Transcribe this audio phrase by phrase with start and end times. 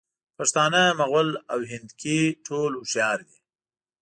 [0.37, 3.37] پښتانه، مغل او هندکي ټول هوښیار دي.